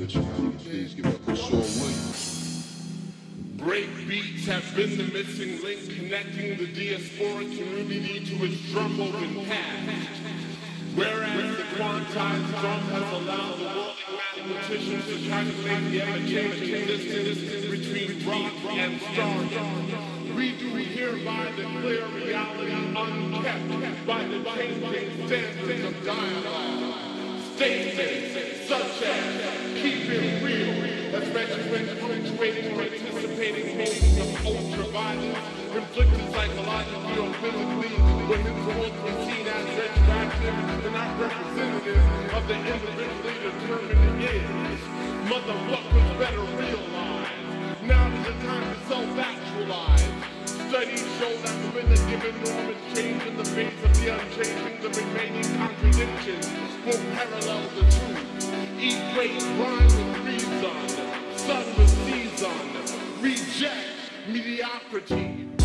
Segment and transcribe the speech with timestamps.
[0.00, 0.22] that you
[0.64, 1.36] please give up.
[1.36, 2.96] Saul Williams.
[3.56, 10.22] Break beats have been the missing link connecting the diasporic community to its drum-open past.
[10.94, 16.86] Whereas the quantized drum has allowed the world mathematicians to try to make the ever-changing
[16.86, 20.34] distance between rock and star.
[20.34, 26.79] We do hereby declare reality unkept by the changing standards of dialogue.
[27.60, 28.30] Day to day,
[29.74, 31.12] keep it real.
[31.12, 38.00] as retrospect, waiting for anticipating meanings of ultraviolence, inflicted psychological, or physically,
[38.30, 38.96] with influence
[39.28, 40.56] seen as retroactive
[40.86, 44.80] and not representative of the individually determined is.
[45.28, 47.28] Motherfuckers better realize,
[47.82, 50.29] now is the time to self-actualize.
[50.70, 54.80] Studies show that within a given norm is change in the face of the unchanging,
[54.80, 56.46] the remaining contradictions
[56.86, 58.78] will parallel the truth.
[58.78, 60.88] Equate rhyme with reason,
[61.36, 63.20] sun with season.
[63.20, 65.59] Reject mediocrity.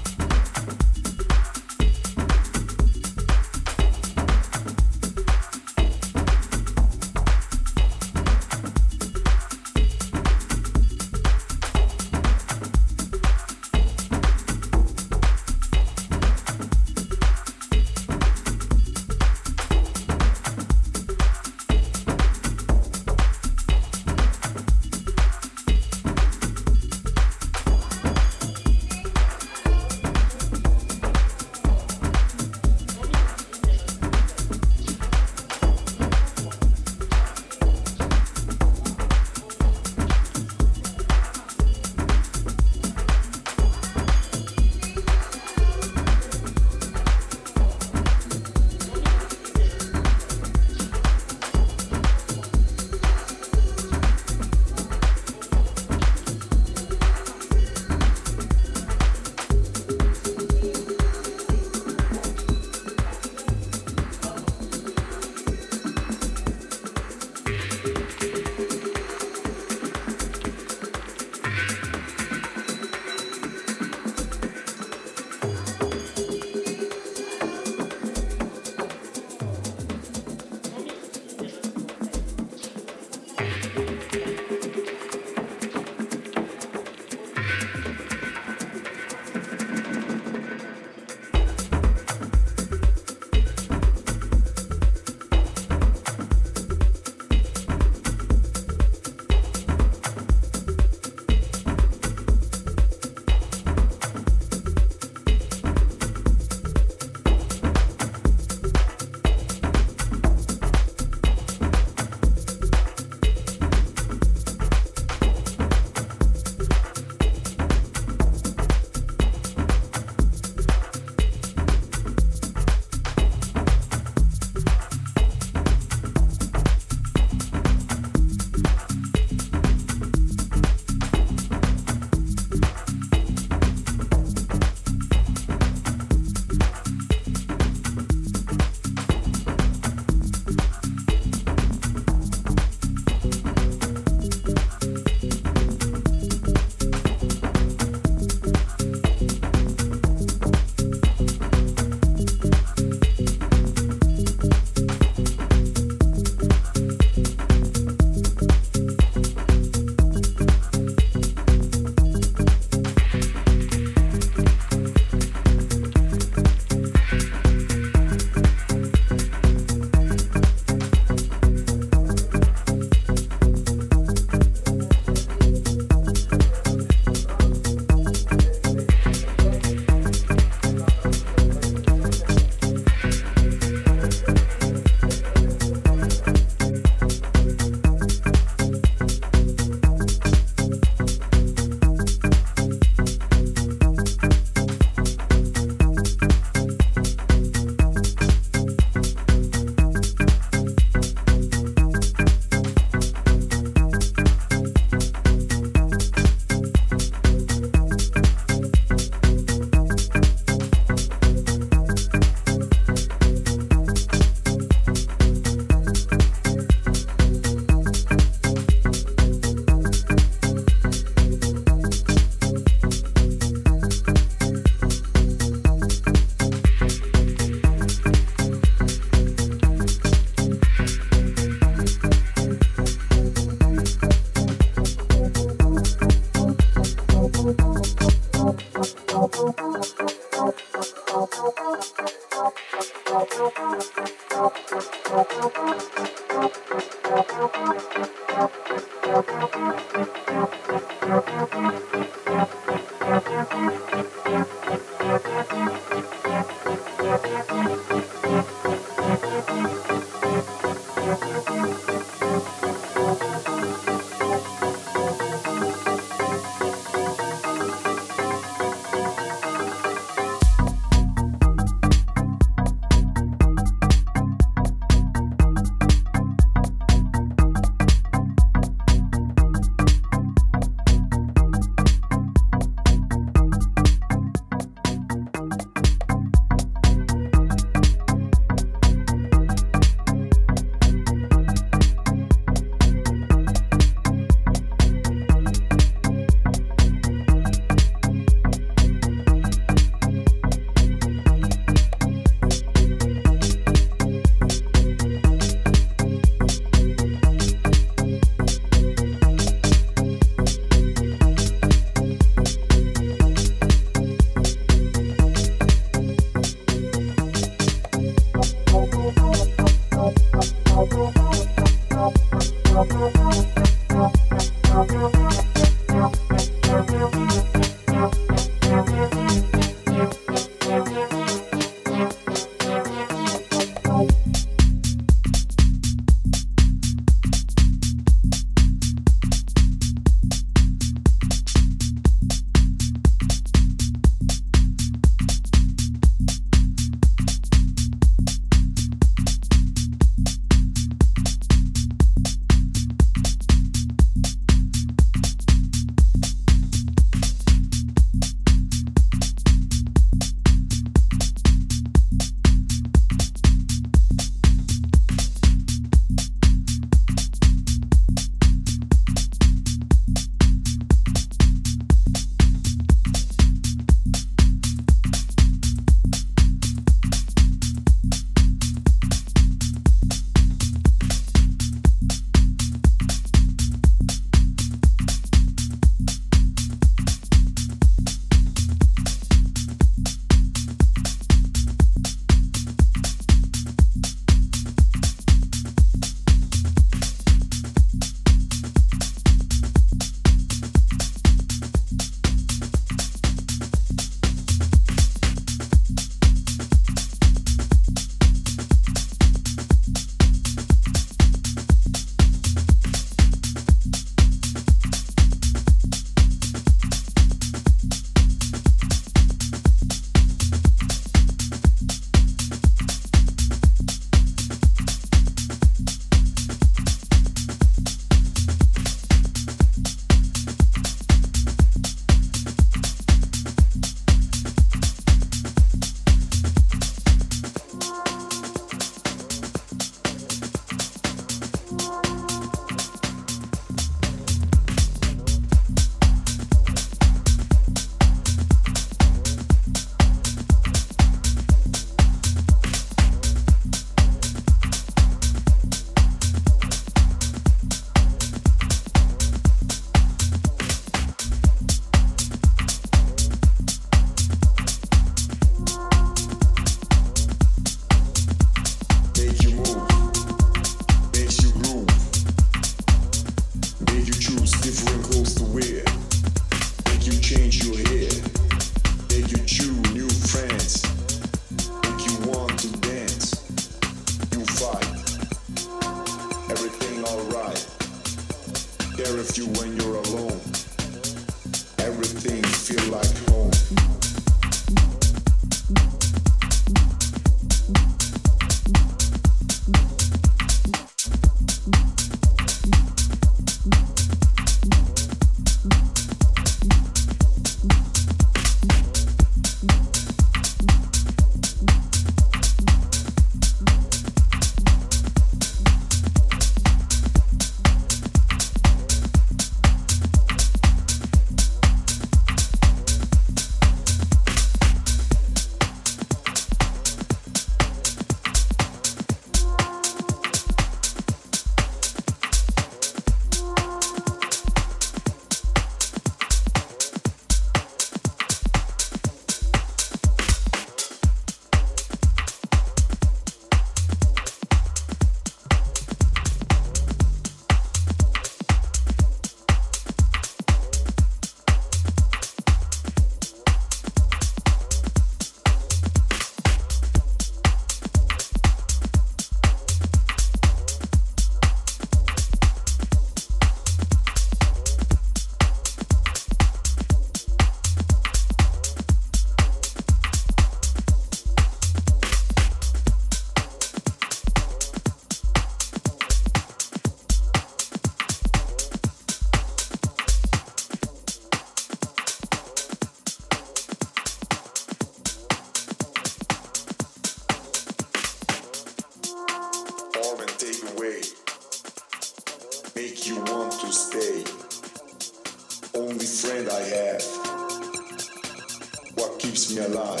[599.28, 600.00] Keeps me alive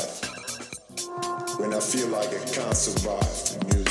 [1.60, 3.87] when I feel like I can't survive the music.